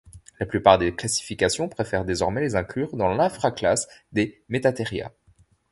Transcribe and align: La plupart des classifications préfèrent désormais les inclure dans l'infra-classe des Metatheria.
La 0.39 0.47
plupart 0.47 0.79
des 0.79 0.95
classifications 0.95 1.69
préfèrent 1.69 2.05
désormais 2.05 2.41
les 2.41 2.55
inclure 2.55 2.97
dans 2.97 3.07
l'infra-classe 3.09 3.87
des 4.13 4.41
Metatheria. 4.49 5.11